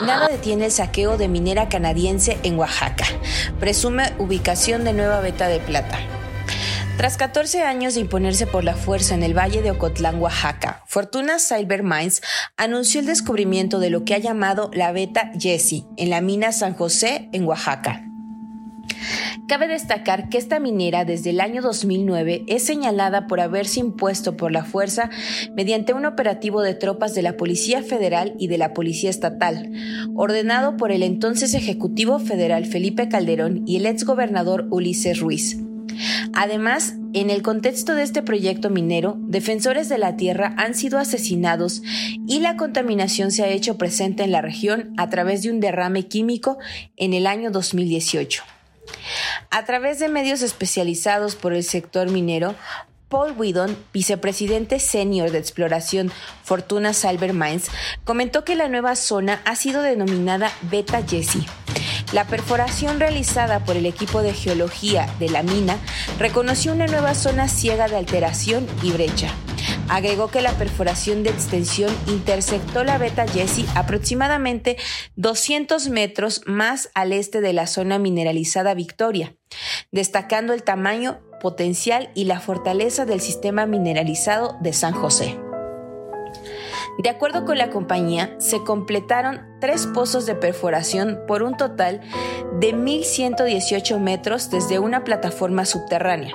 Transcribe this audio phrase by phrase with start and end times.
[0.00, 3.04] Armada detiene el saqueo de minera canadiense en Oaxaca.
[3.58, 5.98] Presume ubicación de nueva beta de plata.
[6.96, 11.38] Tras 14 años de imponerse por la fuerza en el valle de Ocotlán, Oaxaca, Fortuna
[11.38, 12.22] Silver Mines
[12.56, 16.74] anunció el descubrimiento de lo que ha llamado la beta Jessie en la mina San
[16.74, 18.09] José en Oaxaca.
[19.50, 24.52] Cabe destacar que esta minera desde el año 2009 es señalada por haberse impuesto por
[24.52, 25.10] la fuerza
[25.56, 29.72] mediante un operativo de tropas de la Policía Federal y de la Policía Estatal,
[30.14, 35.58] ordenado por el entonces Ejecutivo Federal Felipe Calderón y el exgobernador Ulises Ruiz.
[36.32, 41.82] Además, en el contexto de este proyecto minero, defensores de la tierra han sido asesinados
[42.28, 46.06] y la contaminación se ha hecho presente en la región a través de un derrame
[46.06, 46.58] químico
[46.96, 48.44] en el año 2018.
[49.50, 52.54] A través de medios especializados por el sector minero,
[53.08, 56.12] Paul Whedon, vicepresidente senior de exploración
[56.44, 57.66] Fortuna Silver Mines,
[58.04, 61.46] comentó que la nueva zona ha sido denominada Beta Jessie
[62.12, 65.78] la perforación realizada por el equipo de geología de la mina
[66.18, 69.32] reconoció una nueva zona ciega de alteración y brecha.
[69.90, 74.76] Agregó que la perforación de extensión intersectó la beta Jessie aproximadamente
[75.16, 79.34] 200 metros más al este de la zona mineralizada Victoria,
[79.90, 85.36] destacando el tamaño, potencial y la fortaleza del sistema mineralizado de San José.
[87.02, 92.00] De acuerdo con la compañía, se completaron tres pozos de perforación por un total
[92.60, 96.32] de 1.118 metros desde una plataforma subterránea.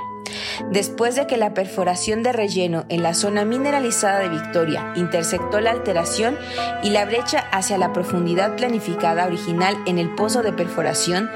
[0.71, 5.71] Después de que la perforación de relleno en la zona mineralizada de Victoria intersectó la
[5.71, 6.37] alteración
[6.83, 11.29] y la brecha hacia la profundidad planificada original en el pozo de perforación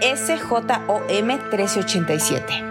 [0.00, 2.64] SJOM 1387.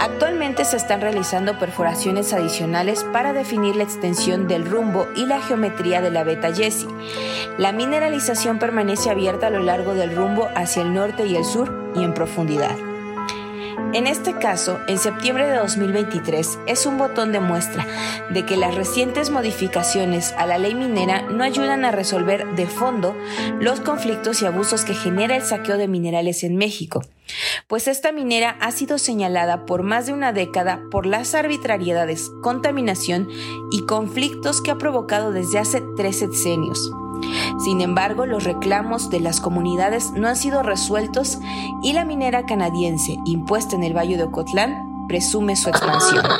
[0.00, 6.00] Actualmente se están realizando perforaciones adicionales para definir la extensión del rumbo y la geometría
[6.00, 6.88] de la beta Jessie.
[7.58, 11.92] La mineralización permanece abierta a lo largo del rumbo hacia el norte y el sur
[11.94, 12.76] y en profundidad.
[13.92, 17.86] En este caso, en septiembre de 2023 es un botón de muestra
[18.30, 23.16] de que las recientes modificaciones a la ley minera no ayudan a resolver de fondo
[23.60, 27.02] los conflictos y abusos que genera el saqueo de minerales en México,
[27.68, 33.28] pues esta minera ha sido señalada por más de una década por las arbitrariedades, contaminación
[33.70, 36.90] y conflictos que ha provocado desde hace tres sexenios.
[37.58, 41.38] Sin embargo, los reclamos de las comunidades no han sido resueltos
[41.82, 46.24] y la minera canadiense impuesta en el Valle de Ocotlán presume su expansión.